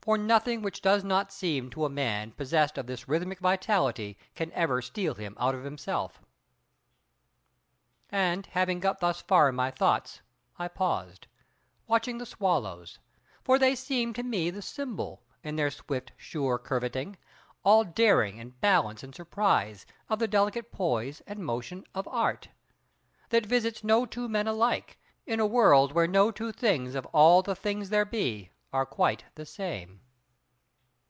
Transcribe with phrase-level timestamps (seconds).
[0.00, 4.50] For nothing which does not seem to a man possessed of this rhythmic vitality, can
[4.52, 6.18] ever steal him out of himself.
[8.08, 10.22] And having got thus far in my thoughts,
[10.58, 11.26] I paused,
[11.86, 12.98] watching the swallows;
[13.44, 17.18] for they seemed to me the symbol, in their swift, sure curvetting,
[17.62, 22.48] all daring and balance and surprise, of the delicate poise and motion of Art,
[23.28, 24.96] that visits no two men alike,
[25.26, 29.24] in a world where no two things of all the things there be, are quite
[29.34, 29.98] the same.